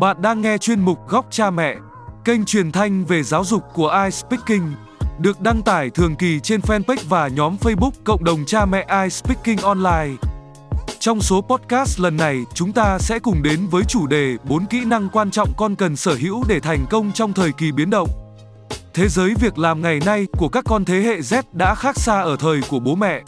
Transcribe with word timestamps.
Bạn 0.00 0.22
đang 0.22 0.40
nghe 0.40 0.58
chuyên 0.58 0.80
mục 0.80 1.08
Góc 1.08 1.26
Cha 1.30 1.50
Mẹ, 1.50 1.76
kênh 2.24 2.44
truyền 2.44 2.72
thanh 2.72 3.04
về 3.04 3.22
giáo 3.22 3.44
dục 3.44 3.62
của 3.74 4.02
iSpeaking, 4.04 4.72
được 5.18 5.40
đăng 5.40 5.62
tải 5.62 5.90
thường 5.90 6.16
kỳ 6.16 6.40
trên 6.40 6.60
fanpage 6.60 7.04
và 7.08 7.28
nhóm 7.28 7.56
Facebook 7.60 7.90
cộng 8.04 8.24
đồng 8.24 8.44
cha 8.46 8.64
mẹ 8.64 8.86
iSpeaking 9.04 9.62
Online. 9.62 10.16
Trong 10.98 11.20
số 11.20 11.40
podcast 11.40 12.00
lần 12.00 12.16
này, 12.16 12.40
chúng 12.54 12.72
ta 12.72 12.98
sẽ 12.98 13.18
cùng 13.18 13.42
đến 13.42 13.66
với 13.70 13.82
chủ 13.84 14.06
đề 14.06 14.36
4 14.44 14.66
kỹ 14.66 14.84
năng 14.84 15.08
quan 15.08 15.30
trọng 15.30 15.52
con 15.56 15.76
cần 15.76 15.96
sở 15.96 16.14
hữu 16.14 16.44
để 16.48 16.60
thành 16.60 16.86
công 16.90 17.12
trong 17.12 17.32
thời 17.32 17.52
kỳ 17.52 17.72
biến 17.72 17.90
động. 17.90 18.08
Thế 18.94 19.08
giới 19.08 19.34
việc 19.40 19.58
làm 19.58 19.82
ngày 19.82 20.00
nay 20.06 20.26
của 20.38 20.48
các 20.48 20.64
con 20.64 20.84
thế 20.84 21.00
hệ 21.00 21.20
Z 21.20 21.42
đã 21.52 21.74
khác 21.74 21.96
xa 21.98 22.20
ở 22.20 22.36
thời 22.36 22.60
của 22.70 22.78
bố 22.78 22.94
mẹ. 22.94 23.22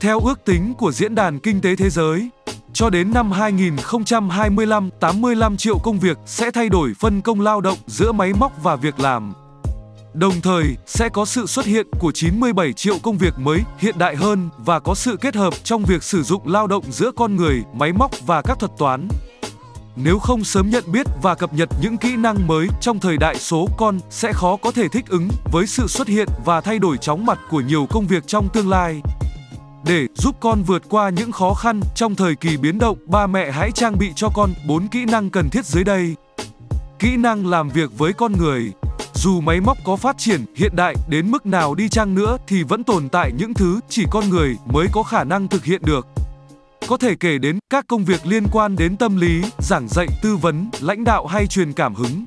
Theo 0.00 0.20
ước 0.20 0.44
tính 0.44 0.74
của 0.78 0.92
Diễn 0.92 1.14
đàn 1.14 1.38
Kinh 1.38 1.60
tế 1.60 1.76
Thế 1.76 1.90
giới, 1.90 2.30
cho 2.76 2.90
đến 2.90 3.10
năm 3.14 3.32
2025, 3.32 4.90
85 5.00 5.56
triệu 5.56 5.78
công 5.78 5.98
việc 5.98 6.18
sẽ 6.26 6.50
thay 6.50 6.68
đổi 6.68 6.92
phân 7.00 7.20
công 7.20 7.40
lao 7.40 7.60
động 7.60 7.78
giữa 7.86 8.12
máy 8.12 8.32
móc 8.40 8.62
và 8.62 8.76
việc 8.76 9.00
làm. 9.00 9.32
Đồng 10.14 10.40
thời, 10.42 10.64
sẽ 10.86 11.08
có 11.08 11.24
sự 11.24 11.46
xuất 11.46 11.64
hiện 11.66 11.86
của 12.00 12.12
97 12.12 12.72
triệu 12.72 12.94
công 13.02 13.18
việc 13.18 13.34
mới, 13.38 13.60
hiện 13.78 13.94
đại 13.98 14.16
hơn 14.16 14.48
và 14.58 14.80
có 14.80 14.94
sự 14.94 15.16
kết 15.16 15.34
hợp 15.34 15.54
trong 15.64 15.84
việc 15.84 16.02
sử 16.02 16.22
dụng 16.22 16.48
lao 16.48 16.66
động 16.66 16.84
giữa 16.90 17.10
con 17.16 17.36
người, 17.36 17.62
máy 17.74 17.92
móc 17.92 18.10
và 18.26 18.42
các 18.42 18.58
thuật 18.58 18.72
toán. 18.78 19.08
Nếu 19.96 20.18
không 20.18 20.44
sớm 20.44 20.70
nhận 20.70 20.84
biết 20.92 21.06
và 21.22 21.34
cập 21.34 21.54
nhật 21.54 21.68
những 21.82 21.96
kỹ 21.96 22.16
năng 22.16 22.46
mới 22.46 22.68
trong 22.80 23.00
thời 23.00 23.16
đại 23.16 23.36
số 23.38 23.68
con 23.76 23.98
sẽ 24.10 24.32
khó 24.32 24.56
có 24.56 24.70
thể 24.70 24.88
thích 24.88 25.04
ứng 25.08 25.28
với 25.52 25.66
sự 25.66 25.86
xuất 25.86 26.08
hiện 26.08 26.28
và 26.44 26.60
thay 26.60 26.78
đổi 26.78 26.96
chóng 26.98 27.26
mặt 27.26 27.38
của 27.50 27.60
nhiều 27.60 27.86
công 27.90 28.06
việc 28.06 28.26
trong 28.26 28.48
tương 28.52 28.70
lai. 28.70 29.00
Để 29.88 30.06
giúp 30.14 30.36
con 30.40 30.62
vượt 30.62 30.82
qua 30.88 31.08
những 31.10 31.32
khó 31.32 31.54
khăn 31.54 31.80
trong 31.94 32.14
thời 32.14 32.34
kỳ 32.34 32.56
biến 32.56 32.78
động, 32.78 32.98
ba 33.06 33.26
mẹ 33.26 33.50
hãy 33.50 33.70
trang 33.70 33.98
bị 33.98 34.12
cho 34.16 34.28
con 34.34 34.50
4 34.66 34.88
kỹ 34.88 35.04
năng 35.04 35.30
cần 35.30 35.48
thiết 35.50 35.64
dưới 35.64 35.84
đây. 35.84 36.14
Kỹ 36.98 37.16
năng 37.16 37.46
làm 37.46 37.68
việc 37.68 37.98
với 37.98 38.12
con 38.12 38.32
người. 38.38 38.72
Dù 39.14 39.40
máy 39.40 39.60
móc 39.60 39.78
có 39.84 39.96
phát 39.96 40.18
triển 40.18 40.44
hiện 40.56 40.76
đại 40.76 40.94
đến 41.08 41.30
mức 41.30 41.46
nào 41.46 41.74
đi 41.74 41.88
chăng 41.88 42.14
nữa 42.14 42.36
thì 42.46 42.62
vẫn 42.62 42.84
tồn 42.84 43.08
tại 43.08 43.32
những 43.38 43.54
thứ 43.54 43.80
chỉ 43.88 44.04
con 44.10 44.28
người 44.28 44.56
mới 44.72 44.86
có 44.92 45.02
khả 45.02 45.24
năng 45.24 45.48
thực 45.48 45.64
hiện 45.64 45.82
được. 45.84 46.06
Có 46.88 46.96
thể 46.96 47.14
kể 47.20 47.38
đến 47.38 47.58
các 47.70 47.84
công 47.88 48.04
việc 48.04 48.26
liên 48.26 48.44
quan 48.52 48.76
đến 48.76 48.96
tâm 48.96 49.16
lý, 49.16 49.42
giảng 49.58 49.86
dạy, 49.88 50.06
tư 50.22 50.36
vấn, 50.36 50.70
lãnh 50.80 51.04
đạo 51.04 51.26
hay 51.26 51.46
truyền 51.46 51.72
cảm 51.72 51.94
hứng. 51.94 52.24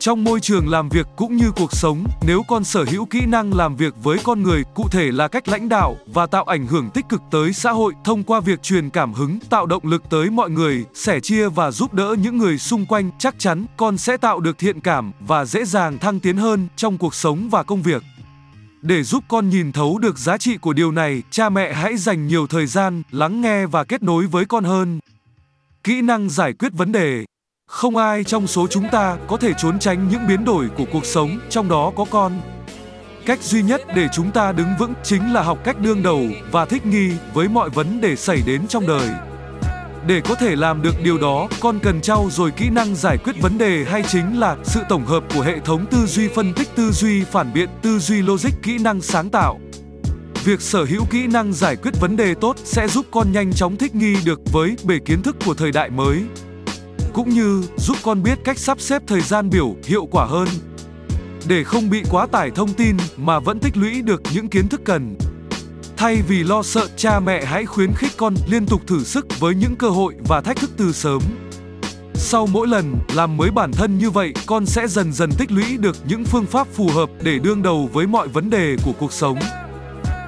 Trong 0.00 0.24
môi 0.24 0.40
trường 0.40 0.68
làm 0.68 0.88
việc 0.88 1.06
cũng 1.16 1.36
như 1.36 1.50
cuộc 1.56 1.72
sống, 1.72 2.04
nếu 2.26 2.42
con 2.48 2.64
sở 2.64 2.84
hữu 2.90 3.06
kỹ 3.06 3.20
năng 3.26 3.54
làm 3.54 3.76
việc 3.76 3.94
với 4.02 4.18
con 4.24 4.42
người, 4.42 4.62
cụ 4.74 4.88
thể 4.90 5.10
là 5.12 5.28
cách 5.28 5.48
lãnh 5.48 5.68
đạo 5.68 5.96
và 6.06 6.26
tạo 6.26 6.44
ảnh 6.44 6.66
hưởng 6.66 6.90
tích 6.90 7.04
cực 7.08 7.22
tới 7.30 7.52
xã 7.52 7.70
hội 7.70 7.92
thông 8.04 8.24
qua 8.24 8.40
việc 8.40 8.62
truyền 8.62 8.90
cảm 8.90 9.12
hứng, 9.12 9.38
tạo 9.50 9.66
động 9.66 9.86
lực 9.86 10.02
tới 10.10 10.30
mọi 10.30 10.50
người, 10.50 10.84
sẻ 10.94 11.20
chia 11.20 11.48
và 11.48 11.70
giúp 11.70 11.94
đỡ 11.94 12.16
những 12.22 12.38
người 12.38 12.58
xung 12.58 12.86
quanh, 12.86 13.10
chắc 13.18 13.34
chắn 13.38 13.66
con 13.76 13.98
sẽ 13.98 14.16
tạo 14.16 14.40
được 14.40 14.58
thiện 14.58 14.80
cảm 14.80 15.12
và 15.20 15.44
dễ 15.44 15.64
dàng 15.64 15.98
thăng 15.98 16.20
tiến 16.20 16.36
hơn 16.36 16.68
trong 16.76 16.98
cuộc 16.98 17.14
sống 17.14 17.48
và 17.48 17.62
công 17.62 17.82
việc. 17.82 18.02
Để 18.82 19.02
giúp 19.02 19.24
con 19.28 19.48
nhìn 19.48 19.72
thấu 19.72 19.98
được 19.98 20.18
giá 20.18 20.38
trị 20.38 20.56
của 20.56 20.72
điều 20.72 20.92
này, 20.92 21.22
cha 21.30 21.48
mẹ 21.48 21.72
hãy 21.72 21.96
dành 21.96 22.26
nhiều 22.26 22.46
thời 22.46 22.66
gian 22.66 23.02
lắng 23.10 23.40
nghe 23.40 23.66
và 23.66 23.84
kết 23.84 24.02
nối 24.02 24.26
với 24.26 24.44
con 24.44 24.64
hơn. 24.64 25.00
Kỹ 25.84 26.02
năng 26.02 26.30
giải 26.30 26.52
quyết 26.52 26.72
vấn 26.72 26.92
đề 26.92 27.24
không 27.68 27.96
ai 27.96 28.24
trong 28.24 28.46
số 28.46 28.66
chúng 28.70 28.88
ta 28.92 29.16
có 29.28 29.36
thể 29.36 29.52
trốn 29.58 29.78
tránh 29.78 30.08
những 30.08 30.26
biến 30.28 30.44
đổi 30.44 30.68
của 30.76 30.84
cuộc 30.92 31.06
sống, 31.06 31.38
trong 31.50 31.68
đó 31.68 31.92
có 31.96 32.04
con. 32.10 32.40
Cách 33.26 33.42
duy 33.42 33.62
nhất 33.62 33.80
để 33.96 34.08
chúng 34.12 34.30
ta 34.30 34.52
đứng 34.52 34.68
vững 34.78 34.92
chính 35.02 35.32
là 35.32 35.42
học 35.42 35.58
cách 35.64 35.80
đương 35.80 36.02
đầu 36.02 36.22
và 36.50 36.64
thích 36.64 36.86
nghi 36.86 37.10
với 37.34 37.48
mọi 37.48 37.70
vấn 37.70 38.00
đề 38.00 38.16
xảy 38.16 38.42
đến 38.46 38.66
trong 38.68 38.86
đời. 38.86 39.08
Để 40.06 40.20
có 40.28 40.34
thể 40.34 40.56
làm 40.56 40.82
được 40.82 40.94
điều 41.02 41.18
đó, 41.18 41.48
con 41.60 41.78
cần 41.82 42.00
trau 42.00 42.28
dồi 42.30 42.50
kỹ 42.50 42.68
năng 42.70 42.94
giải 42.94 43.18
quyết 43.18 43.40
vấn 43.40 43.58
đề 43.58 43.84
hay 43.84 44.02
chính 44.02 44.40
là 44.40 44.56
sự 44.64 44.80
tổng 44.88 45.06
hợp 45.06 45.24
của 45.34 45.42
hệ 45.42 45.58
thống 45.58 45.86
tư 45.86 46.06
duy 46.06 46.28
phân 46.28 46.54
tích, 46.54 46.68
tư 46.74 46.90
duy 46.90 47.24
phản 47.24 47.52
biện, 47.52 47.68
tư 47.82 47.98
duy 47.98 48.22
logic, 48.22 48.62
kỹ 48.62 48.78
năng 48.78 49.00
sáng 49.00 49.30
tạo. 49.30 49.58
Việc 50.44 50.60
sở 50.60 50.84
hữu 50.84 51.04
kỹ 51.10 51.26
năng 51.26 51.52
giải 51.52 51.76
quyết 51.76 52.00
vấn 52.00 52.16
đề 52.16 52.34
tốt 52.34 52.56
sẽ 52.64 52.88
giúp 52.88 53.06
con 53.10 53.32
nhanh 53.32 53.52
chóng 53.52 53.76
thích 53.76 53.94
nghi 53.94 54.16
được 54.24 54.40
với 54.52 54.76
bề 54.84 54.98
kiến 54.98 55.22
thức 55.22 55.36
của 55.44 55.54
thời 55.54 55.72
đại 55.72 55.90
mới 55.90 56.24
cũng 57.18 57.30
như 57.30 57.62
giúp 57.76 57.96
con 58.02 58.22
biết 58.22 58.38
cách 58.44 58.58
sắp 58.58 58.80
xếp 58.80 59.02
thời 59.06 59.20
gian 59.20 59.50
biểu 59.50 59.74
hiệu 59.84 60.08
quả 60.10 60.26
hơn 60.26 60.48
để 61.48 61.64
không 61.64 61.90
bị 61.90 62.02
quá 62.10 62.26
tải 62.26 62.50
thông 62.50 62.74
tin 62.74 62.96
mà 63.16 63.38
vẫn 63.38 63.58
tích 63.58 63.76
lũy 63.76 64.02
được 64.02 64.22
những 64.34 64.48
kiến 64.48 64.68
thức 64.68 64.80
cần. 64.84 65.16
Thay 65.96 66.16
vì 66.28 66.44
lo 66.44 66.62
sợ, 66.62 66.88
cha 66.96 67.20
mẹ 67.20 67.44
hãy 67.44 67.66
khuyến 67.66 67.92
khích 67.92 68.12
con 68.16 68.34
liên 68.48 68.66
tục 68.66 68.80
thử 68.86 69.04
sức 69.04 69.26
với 69.40 69.54
những 69.54 69.76
cơ 69.76 69.88
hội 69.88 70.14
và 70.28 70.40
thách 70.40 70.56
thức 70.56 70.70
từ 70.76 70.92
sớm. 70.92 71.22
Sau 72.14 72.46
mỗi 72.46 72.68
lần 72.68 72.94
làm 73.14 73.36
mới 73.36 73.50
bản 73.50 73.72
thân 73.72 73.98
như 73.98 74.10
vậy, 74.10 74.32
con 74.46 74.66
sẽ 74.66 74.86
dần 74.88 75.12
dần 75.12 75.30
tích 75.38 75.52
lũy 75.52 75.76
được 75.76 75.96
những 76.08 76.24
phương 76.24 76.46
pháp 76.46 76.66
phù 76.72 76.88
hợp 76.88 77.10
để 77.22 77.38
đương 77.38 77.62
đầu 77.62 77.90
với 77.92 78.06
mọi 78.06 78.28
vấn 78.28 78.50
đề 78.50 78.76
của 78.84 78.92
cuộc 78.98 79.12
sống. 79.12 79.38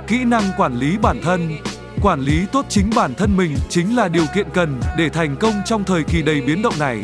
Kỹ 0.06 0.24
năng 0.24 0.44
quản 0.58 0.78
lý 0.78 0.96
bản 1.02 1.20
thân 1.22 1.56
Quản 2.02 2.20
lý 2.20 2.46
tốt 2.52 2.66
chính 2.68 2.90
bản 2.96 3.14
thân 3.14 3.36
mình 3.36 3.56
chính 3.68 3.96
là 3.96 4.08
điều 4.08 4.24
kiện 4.34 4.46
cần 4.54 4.80
để 4.98 5.08
thành 5.08 5.36
công 5.40 5.54
trong 5.66 5.84
thời 5.84 6.02
kỳ 6.02 6.22
đầy 6.22 6.40
biến 6.40 6.62
động 6.62 6.74
này. 6.78 7.02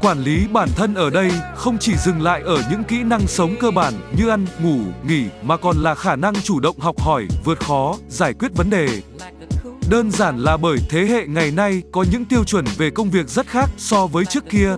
Quản 0.00 0.18
lý 0.18 0.46
bản 0.52 0.68
thân 0.76 0.94
ở 0.94 1.10
đây 1.10 1.30
không 1.56 1.78
chỉ 1.80 1.92
dừng 1.96 2.22
lại 2.22 2.42
ở 2.44 2.62
những 2.70 2.84
kỹ 2.84 3.02
năng 3.02 3.26
sống 3.26 3.56
cơ 3.60 3.70
bản 3.70 3.94
như 4.18 4.28
ăn, 4.28 4.46
ngủ, 4.60 4.78
nghỉ 5.08 5.24
mà 5.42 5.56
còn 5.56 5.76
là 5.76 5.94
khả 5.94 6.16
năng 6.16 6.34
chủ 6.34 6.60
động 6.60 6.78
học 6.78 7.00
hỏi, 7.00 7.26
vượt 7.44 7.60
khó, 7.60 7.96
giải 8.08 8.34
quyết 8.34 8.56
vấn 8.56 8.70
đề. 8.70 8.88
Đơn 9.90 10.10
giản 10.10 10.38
là 10.38 10.56
bởi 10.56 10.78
thế 10.88 11.04
hệ 11.04 11.26
ngày 11.26 11.50
nay 11.50 11.82
có 11.92 12.04
những 12.12 12.24
tiêu 12.24 12.44
chuẩn 12.44 12.64
về 12.76 12.90
công 12.90 13.10
việc 13.10 13.28
rất 13.28 13.46
khác 13.46 13.70
so 13.76 14.06
với 14.06 14.24
trước 14.24 14.44
kia. 14.50 14.74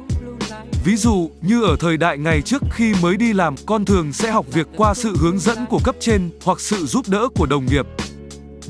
Ví 0.85 0.97
dụ 0.97 1.31
như 1.43 1.63
ở 1.63 1.77
thời 1.81 1.97
đại 1.97 2.19
ngày 2.19 2.43
trước 2.43 2.63
khi 2.73 2.93
mới 3.03 3.17
đi 3.17 3.33
làm, 3.33 3.55
con 3.67 3.85
thường 3.85 4.13
sẽ 4.13 4.31
học 4.31 4.47
việc 4.53 4.67
qua 4.77 4.95
sự 4.95 5.17
hướng 5.21 5.39
dẫn 5.39 5.59
của 5.67 5.81
cấp 5.85 5.97
trên 6.01 6.31
hoặc 6.45 6.61
sự 6.61 6.87
giúp 6.87 7.09
đỡ 7.09 7.29
của 7.35 7.47
đồng 7.47 7.67
nghiệp. 7.67 7.87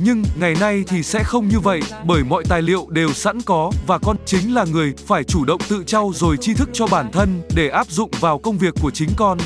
Nhưng 0.00 0.22
ngày 0.40 0.56
nay 0.60 0.84
thì 0.86 1.02
sẽ 1.02 1.22
không 1.24 1.48
như 1.48 1.60
vậy 1.60 1.80
bởi 2.04 2.24
mọi 2.24 2.44
tài 2.48 2.62
liệu 2.62 2.86
đều 2.88 3.12
sẵn 3.12 3.42
có 3.42 3.72
và 3.86 3.98
con 3.98 4.16
chính 4.26 4.54
là 4.54 4.64
người 4.64 4.94
phải 5.06 5.24
chủ 5.24 5.44
động 5.44 5.60
tự 5.68 5.84
trau 5.86 6.12
dồi 6.14 6.36
tri 6.36 6.54
thức 6.54 6.68
cho 6.72 6.86
bản 6.86 7.12
thân 7.12 7.42
để 7.54 7.68
áp 7.68 7.86
dụng 7.90 8.10
vào 8.20 8.38
công 8.38 8.58
việc 8.58 8.74
của 8.82 8.90
chính 8.90 9.08
con. 9.16 9.38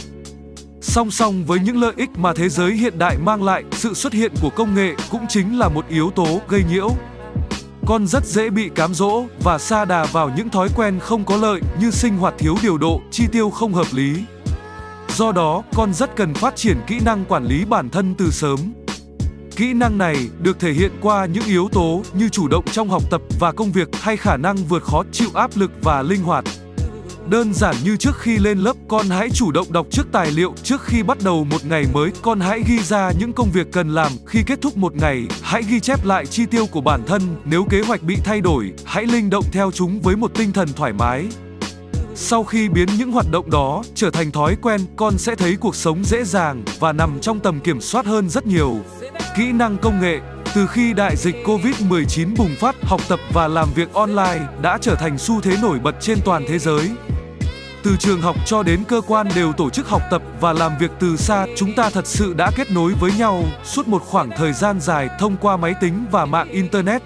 Song 0.81 1.11
song 1.11 1.45
với 1.45 1.59
những 1.59 1.81
lợi 1.81 1.93
ích 1.97 2.11
mà 2.17 2.33
thế 2.35 2.49
giới 2.49 2.73
hiện 2.73 2.99
đại 2.99 3.17
mang 3.19 3.43
lại, 3.43 3.65
sự 3.73 3.95
xuất 3.95 4.13
hiện 4.13 4.33
của 4.43 4.51
công 4.51 4.75
nghệ 4.75 4.95
cũng 5.11 5.27
chính 5.29 5.59
là 5.59 5.69
một 5.69 5.89
yếu 5.89 6.11
tố 6.11 6.41
gây 6.49 6.63
nhiễu. 6.71 6.91
Con 7.87 8.07
rất 8.07 8.27
dễ 8.27 8.51
bị 8.51 8.71
cám 8.75 8.95
dỗ 8.95 9.25
và 9.43 9.59
sa 9.59 9.85
đà 9.85 10.05
vào 10.05 10.31
những 10.37 10.49
thói 10.49 10.69
quen 10.77 10.99
không 11.01 11.25
có 11.25 11.37
lợi 11.37 11.61
như 11.81 11.91
sinh 11.91 12.17
hoạt 12.17 12.35
thiếu 12.39 12.57
điều 12.63 12.79
độ, 12.79 13.01
chi 13.11 13.25
tiêu 13.33 13.51
không 13.51 13.75
hợp 13.75 13.87
lý. 13.93 14.15
Do 15.17 15.33
đó, 15.33 15.63
con 15.75 15.95
rất 15.95 16.17
cần 16.17 16.35
phát 16.35 16.57
triển 16.57 16.77
kỹ 16.87 17.01
năng 17.05 17.25
quản 17.25 17.45
lý 17.45 17.65
bản 17.65 17.91
thân 17.91 18.15
từ 18.15 18.31
sớm. 18.31 18.59
Kỹ 19.57 19.73
năng 19.73 19.99
này 19.99 20.17
được 20.43 20.61
thể 20.61 20.73
hiện 20.73 20.93
qua 21.01 21.27
những 21.27 21.45
yếu 21.47 21.69
tố 21.73 22.03
như 22.13 22.29
chủ 22.29 22.49
động 22.49 22.65
trong 22.73 22.89
học 22.89 23.03
tập 23.11 23.23
và 23.41 23.53
công 23.53 23.73
việc 23.73 23.89
hay 23.93 24.17
khả 24.17 24.37
năng 24.37 24.57
vượt 24.57 24.83
khó 24.83 25.03
chịu 25.13 25.29
áp 25.35 25.51
lực 25.55 25.71
và 25.83 26.03
linh 26.03 26.23
hoạt. 26.23 26.45
Đơn 27.29 27.55
giản 27.55 27.75
như 27.85 27.97
trước 27.97 28.19
khi 28.19 28.39
lên 28.39 28.59
lớp, 28.59 28.77
con 28.89 29.07
hãy 29.09 29.31
chủ 29.31 29.53
động 29.53 29.73
đọc 29.73 29.87
trước 29.91 30.07
tài 30.13 30.31
liệu 30.31 30.55
trước 30.63 30.83
khi 30.85 31.03
bắt 31.03 31.19
đầu 31.25 31.45
một 31.45 31.65
ngày 31.65 31.85
mới, 31.93 32.11
con 32.23 32.41
hãy 32.41 32.63
ghi 32.67 32.79
ra 32.83 33.13
những 33.19 33.33
công 33.33 33.51
việc 33.51 33.73
cần 33.73 33.95
làm 33.95 34.13
khi 34.27 34.43
kết 34.47 34.61
thúc 34.63 34.77
một 34.77 34.95
ngày, 34.95 35.27
hãy 35.43 35.63
ghi 35.69 35.81
chép 35.81 36.05
lại 36.05 36.27
chi 36.27 36.47
tiêu 36.47 36.67
của 36.67 36.81
bản 36.81 37.03
thân, 37.07 37.23
nếu 37.45 37.65
kế 37.71 37.83
hoạch 37.83 38.03
bị 38.03 38.17
thay 38.25 38.41
đổi, 38.41 38.73
hãy 38.85 39.07
linh 39.07 39.31
động 39.31 39.45
theo 39.53 39.71
chúng 39.71 40.01
với 40.01 40.17
một 40.17 40.35
tinh 40.35 40.53
thần 40.53 40.69
thoải 40.77 40.93
mái. 40.93 41.27
Sau 42.15 42.45
khi 42.45 42.69
biến 42.69 42.89
những 42.99 43.13
hoạt 43.13 43.27
động 43.31 43.51
đó 43.51 43.83
trở 43.95 44.11
thành 44.11 44.33
thói 44.33 44.57
quen, 44.63 44.81
con 44.97 45.19
sẽ 45.19 45.35
thấy 45.35 45.57
cuộc 45.57 45.75
sống 45.75 46.05
dễ 46.05 46.25
dàng 46.25 46.63
và 46.81 46.93
nằm 46.93 47.19
trong 47.21 47.41
tầm 47.41 47.61
kiểm 47.61 47.81
soát 47.81 48.07
hơn 48.07 48.29
rất 48.29 48.47
nhiều. 48.47 48.77
Kỹ 49.37 49.53
năng 49.53 49.77
công 49.79 50.01
nghệ 50.01 50.21
từ 50.55 50.67
khi 50.67 50.93
đại 50.93 51.17
dịch 51.17 51.37
Covid-19 51.45 52.37
bùng 52.37 52.55
phát, 52.61 52.77
học 52.83 53.01
tập 53.09 53.21
và 53.33 53.49
làm 53.49 53.69
việc 53.75 53.93
online 53.93 54.41
đã 54.63 54.79
trở 54.81 54.95
thành 54.95 55.19
xu 55.19 55.41
thế 55.41 55.57
nổi 55.63 55.79
bật 55.79 55.95
trên 56.01 56.19
toàn 56.25 56.45
thế 56.49 56.59
giới. 56.59 56.91
Từ 57.83 57.97
trường 57.99 58.21
học 58.21 58.37
cho 58.47 58.63
đến 58.63 58.85
cơ 58.89 59.01
quan 59.01 59.29
đều 59.35 59.53
tổ 59.53 59.71
chức 59.71 59.89
học 59.89 60.03
tập 60.11 60.23
và 60.41 60.53
làm 60.53 60.73
việc 60.79 60.91
từ 61.01 61.17
xa, 61.17 61.47
chúng 61.57 61.73
ta 61.75 61.91
thật 61.91 62.07
sự 62.07 62.35
đã 62.35 62.51
kết 62.57 62.71
nối 62.71 62.93
với 63.01 63.13
nhau 63.19 63.45
suốt 63.65 63.89
một 63.89 64.03
khoảng 64.03 64.31
thời 64.37 64.53
gian 64.53 64.81
dài 64.81 65.09
thông 65.19 65.37
qua 65.37 65.57
máy 65.57 65.75
tính 65.81 66.05
và 66.11 66.25
mạng 66.25 66.49
internet. 66.49 67.03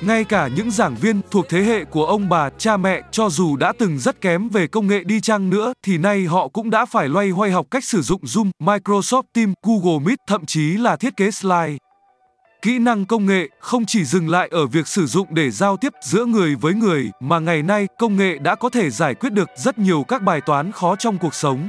Ngay 0.00 0.24
cả 0.24 0.48
những 0.56 0.70
giảng 0.70 0.96
viên 0.96 1.20
thuộc 1.30 1.46
thế 1.48 1.62
hệ 1.62 1.84
của 1.84 2.06
ông 2.06 2.28
bà, 2.28 2.50
cha 2.58 2.76
mẹ 2.76 3.02
cho 3.10 3.28
dù 3.28 3.56
đã 3.56 3.72
từng 3.78 3.98
rất 3.98 4.20
kém 4.20 4.48
về 4.48 4.66
công 4.66 4.86
nghệ 4.86 5.04
đi 5.04 5.20
chăng 5.20 5.50
nữa 5.50 5.72
thì 5.82 5.98
nay 5.98 6.24
họ 6.24 6.48
cũng 6.48 6.70
đã 6.70 6.84
phải 6.86 7.08
loay 7.08 7.30
hoay 7.30 7.50
học 7.50 7.66
cách 7.70 7.84
sử 7.84 8.02
dụng 8.02 8.20
Zoom, 8.22 8.50
Microsoft 8.60 9.22
Teams, 9.34 9.52
Google 9.62 9.98
Meet, 10.06 10.18
thậm 10.26 10.46
chí 10.46 10.72
là 10.76 10.96
thiết 10.96 11.16
kế 11.16 11.30
slide. 11.30 11.76
Kỹ 12.62 12.78
năng 12.78 13.04
công 13.04 13.26
nghệ 13.26 13.48
không 13.60 13.84
chỉ 13.86 14.04
dừng 14.04 14.28
lại 14.28 14.48
ở 14.52 14.66
việc 14.66 14.86
sử 14.86 15.06
dụng 15.06 15.26
để 15.30 15.50
giao 15.50 15.76
tiếp 15.76 15.92
giữa 16.02 16.24
người 16.24 16.54
với 16.54 16.74
người 16.74 17.10
mà 17.20 17.38
ngày 17.38 17.62
nay 17.62 17.86
công 17.98 18.16
nghệ 18.16 18.38
đã 18.38 18.54
có 18.54 18.68
thể 18.68 18.90
giải 18.90 19.14
quyết 19.14 19.32
được 19.32 19.48
rất 19.56 19.78
nhiều 19.78 20.04
các 20.08 20.22
bài 20.22 20.40
toán 20.40 20.72
khó 20.72 20.96
trong 20.96 21.18
cuộc 21.18 21.34
sống. 21.34 21.68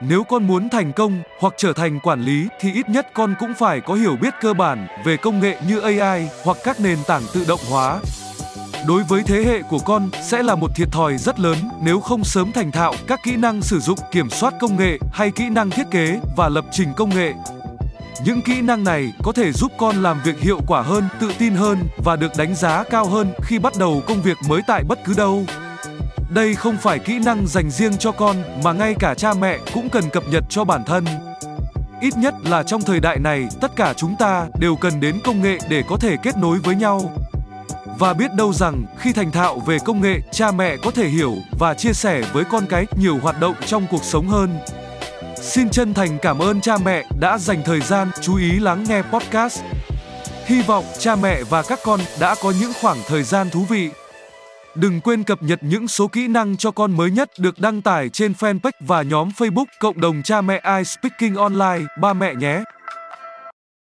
Nếu 0.00 0.24
con 0.24 0.46
muốn 0.46 0.68
thành 0.68 0.92
công 0.92 1.22
hoặc 1.40 1.54
trở 1.56 1.72
thành 1.72 2.00
quản 2.00 2.20
lý 2.20 2.48
thì 2.60 2.72
ít 2.72 2.88
nhất 2.88 3.06
con 3.14 3.34
cũng 3.38 3.54
phải 3.54 3.80
có 3.80 3.94
hiểu 3.94 4.16
biết 4.16 4.34
cơ 4.40 4.54
bản 4.54 4.86
về 5.04 5.16
công 5.16 5.40
nghệ 5.40 5.58
như 5.68 5.80
AI 5.80 6.28
hoặc 6.44 6.56
các 6.64 6.80
nền 6.80 6.98
tảng 7.06 7.22
tự 7.34 7.44
động 7.48 7.60
hóa. 7.70 8.00
Đối 8.86 9.02
với 9.02 9.22
thế 9.22 9.42
hệ 9.46 9.62
của 9.62 9.78
con 9.78 10.10
sẽ 10.22 10.42
là 10.42 10.54
một 10.54 10.70
thiệt 10.76 10.88
thòi 10.92 11.16
rất 11.16 11.40
lớn 11.40 11.56
nếu 11.82 12.00
không 12.00 12.24
sớm 12.24 12.52
thành 12.52 12.72
thạo 12.72 12.94
các 13.06 13.20
kỹ 13.22 13.36
năng 13.36 13.62
sử 13.62 13.80
dụng 13.80 13.98
kiểm 14.12 14.30
soát 14.30 14.54
công 14.60 14.76
nghệ 14.76 14.98
hay 15.12 15.30
kỹ 15.30 15.48
năng 15.48 15.70
thiết 15.70 15.86
kế 15.90 16.20
và 16.36 16.48
lập 16.48 16.64
trình 16.72 16.88
công 16.96 17.10
nghệ. 17.10 17.32
Những 18.24 18.42
kỹ 18.42 18.60
năng 18.60 18.84
này 18.84 19.12
có 19.22 19.32
thể 19.32 19.52
giúp 19.52 19.72
con 19.78 20.02
làm 20.02 20.20
việc 20.24 20.40
hiệu 20.40 20.60
quả 20.66 20.82
hơn, 20.82 21.04
tự 21.20 21.32
tin 21.38 21.54
hơn 21.54 21.78
và 22.04 22.16
được 22.16 22.32
đánh 22.36 22.54
giá 22.54 22.84
cao 22.84 23.06
hơn 23.06 23.32
khi 23.42 23.58
bắt 23.58 23.72
đầu 23.78 24.02
công 24.06 24.22
việc 24.22 24.36
mới 24.48 24.60
tại 24.66 24.82
bất 24.88 24.98
cứ 25.04 25.14
đâu. 25.16 25.44
Đây 26.30 26.54
không 26.54 26.76
phải 26.76 26.98
kỹ 26.98 27.18
năng 27.18 27.46
dành 27.46 27.70
riêng 27.70 27.96
cho 27.98 28.12
con 28.12 28.36
mà 28.64 28.72
ngay 28.72 28.94
cả 28.98 29.14
cha 29.14 29.34
mẹ 29.34 29.58
cũng 29.74 29.88
cần 29.88 30.10
cập 30.10 30.22
nhật 30.30 30.44
cho 30.48 30.64
bản 30.64 30.84
thân. 30.84 31.04
Ít 32.00 32.16
nhất 32.16 32.34
là 32.44 32.62
trong 32.62 32.82
thời 32.82 33.00
đại 33.00 33.18
này, 33.18 33.48
tất 33.60 33.76
cả 33.76 33.94
chúng 33.96 34.16
ta 34.18 34.46
đều 34.58 34.76
cần 34.76 35.00
đến 35.00 35.20
công 35.24 35.42
nghệ 35.42 35.58
để 35.68 35.82
có 35.88 35.96
thể 35.96 36.16
kết 36.22 36.36
nối 36.36 36.58
với 36.58 36.74
nhau. 36.74 37.12
Và 37.98 38.12
biết 38.12 38.34
đâu 38.34 38.52
rằng 38.52 38.84
khi 38.98 39.12
thành 39.12 39.32
thạo 39.32 39.58
về 39.58 39.78
công 39.84 40.00
nghệ, 40.00 40.20
cha 40.32 40.52
mẹ 40.52 40.76
có 40.76 40.90
thể 40.90 41.08
hiểu 41.08 41.34
và 41.58 41.74
chia 41.74 41.92
sẻ 41.92 42.22
với 42.32 42.44
con 42.44 42.66
cái 42.66 42.86
nhiều 42.98 43.18
hoạt 43.22 43.40
động 43.40 43.54
trong 43.66 43.86
cuộc 43.90 44.04
sống 44.04 44.28
hơn. 44.28 44.58
Xin 45.42 45.70
chân 45.70 45.94
thành 45.94 46.18
cảm 46.22 46.38
ơn 46.38 46.60
cha 46.60 46.76
mẹ 46.84 47.04
đã 47.20 47.38
dành 47.38 47.62
thời 47.64 47.80
gian 47.80 48.10
chú 48.20 48.36
ý 48.36 48.58
lắng 48.58 48.84
nghe 48.88 49.02
podcast. 49.02 49.60
Hy 50.44 50.62
vọng 50.62 50.84
cha 50.98 51.16
mẹ 51.16 51.42
và 51.50 51.62
các 51.62 51.78
con 51.84 52.00
đã 52.20 52.34
có 52.42 52.52
những 52.60 52.72
khoảng 52.80 52.98
thời 53.08 53.22
gian 53.22 53.50
thú 53.50 53.64
vị. 53.68 53.90
Đừng 54.76 55.00
quên 55.00 55.24
cập 55.24 55.42
nhật 55.42 55.58
những 55.62 55.88
số 55.88 56.08
kỹ 56.08 56.28
năng 56.28 56.56
cho 56.56 56.70
con 56.70 56.96
mới 56.96 57.10
nhất 57.10 57.30
được 57.38 57.58
đăng 57.58 57.82
tải 57.82 58.08
trên 58.08 58.32
fanpage 58.32 58.70
và 58.80 59.02
nhóm 59.02 59.28
Facebook 59.28 59.64
cộng 59.80 60.00
đồng 60.00 60.22
cha 60.24 60.40
mẹ 60.40 60.62
iSpeaking 60.78 61.36
Online, 61.36 61.84
ba 62.00 62.12
mẹ 62.12 62.34
nhé. 62.34 62.62